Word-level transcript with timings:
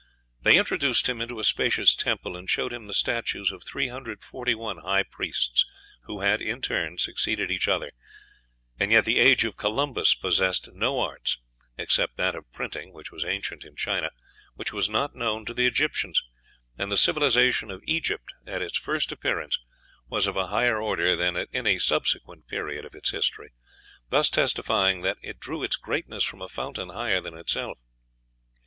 They 0.41 0.57
introduced 0.57 1.07
him 1.07 1.21
into 1.21 1.37
a 1.37 1.43
spacious 1.43 1.93
temple, 1.93 2.35
and 2.35 2.49
showed 2.49 2.73
him 2.73 2.87
the 2.87 2.91
statues 2.93 3.51
of 3.51 3.63
341 3.63 4.79
high 4.79 5.03
priests 5.03 5.63
who 6.05 6.21
had 6.21 6.41
in 6.41 6.59
turn 6.59 6.97
succeeded 6.97 7.51
each 7.51 7.67
other; 7.67 7.91
and 8.79 8.91
yet 8.91 9.05
the 9.05 9.19
age 9.19 9.45
of 9.45 9.57
Columbus 9.57 10.15
possessed 10.15 10.67
no 10.73 10.99
arts, 11.01 11.37
except 11.77 12.17
that 12.17 12.33
of 12.33 12.51
printing 12.51 12.93
(which 12.93 13.11
was 13.11 13.23
ancient 13.23 13.63
in 13.63 13.75
China), 13.75 14.09
which 14.55 14.73
was 14.73 14.89
not 14.89 15.13
known 15.13 15.45
to 15.45 15.53
the 15.53 15.67
Egyptians; 15.67 16.23
and 16.79 16.91
the 16.91 16.97
civilization 16.97 17.69
of 17.69 17.83
Egypt 17.85 18.33
at 18.47 18.63
its 18.63 18.79
first 18.79 19.11
appearance 19.11 19.59
was 20.07 20.25
of 20.25 20.35
a 20.35 20.47
higher 20.47 20.81
order 20.81 21.15
than 21.15 21.37
at 21.37 21.49
any 21.53 21.77
subsequent 21.77 22.47
period 22.47 22.85
of 22.85 22.95
its 22.95 23.11
history, 23.11 23.51
thus 24.09 24.29
testifying 24.29 25.01
that 25.01 25.19
it 25.21 25.39
drew 25.39 25.61
its 25.61 25.75
greatness 25.75 26.23
from 26.23 26.41
a 26.41 26.49
fountain 26.49 26.89
higher 26.89 27.21
than 27.21 27.37
itself. 27.37 27.77